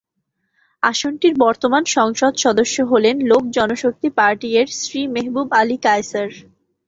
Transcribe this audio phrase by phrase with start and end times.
[0.83, 6.29] আসনটির বর্তমান সংসদ সদস্য হলেন লোক জনশক্তি পার্টি-এর শ্রী মেহবুব আলী কায়সার।